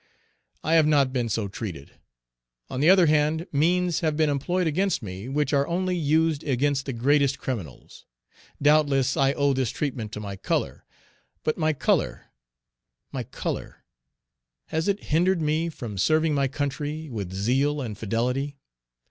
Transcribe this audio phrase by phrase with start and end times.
[0.63, 1.91] I have not been so treated;
[2.71, 6.87] on the other hand, means have been employed against me which are only used against
[6.87, 8.07] the greatest criminals.
[8.59, 10.85] Doubtless, I owe this treatment to my color;
[11.43, 12.31] but my color,
[13.11, 13.83] my color,
[14.69, 18.57] has it hindered me from serving my country with zeal and fidelity?